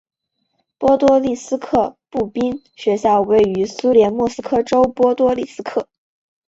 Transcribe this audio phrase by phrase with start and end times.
[0.79, 5.87] 波多利斯克步兵学校位于苏联莫斯科州波多利斯克。